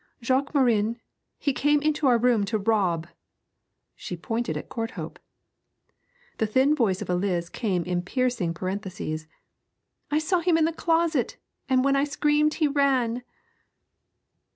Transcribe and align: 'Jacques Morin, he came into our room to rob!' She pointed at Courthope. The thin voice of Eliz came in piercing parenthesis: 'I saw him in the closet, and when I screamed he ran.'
'Jacques 0.23 0.51
Morin, 0.55 0.99
he 1.37 1.53
came 1.53 1.79
into 1.83 2.07
our 2.07 2.17
room 2.17 2.43
to 2.43 2.57
rob!' 2.57 3.05
She 3.95 4.17
pointed 4.17 4.57
at 4.57 4.67
Courthope. 4.67 5.19
The 6.39 6.47
thin 6.47 6.73
voice 6.73 7.03
of 7.03 7.09
Eliz 7.11 7.49
came 7.51 7.83
in 7.83 8.01
piercing 8.01 8.55
parenthesis: 8.55 9.27
'I 10.09 10.17
saw 10.17 10.39
him 10.39 10.57
in 10.57 10.65
the 10.65 10.73
closet, 10.73 11.37
and 11.69 11.83
when 11.85 11.95
I 11.95 12.05
screamed 12.05 12.55
he 12.55 12.67
ran.' 12.67 13.21